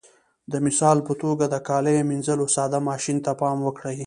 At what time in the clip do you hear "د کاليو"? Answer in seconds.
1.53-2.07